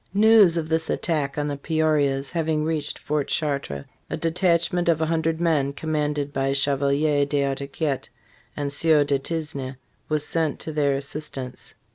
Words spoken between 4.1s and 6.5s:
de tachment of a hundred men, commanded